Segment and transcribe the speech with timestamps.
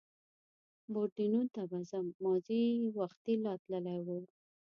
[0.91, 4.07] پورډېنون ته به ځم، مازې یې وختي لا تللي و.